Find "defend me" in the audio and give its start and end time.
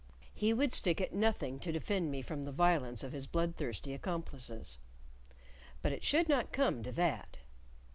1.71-2.23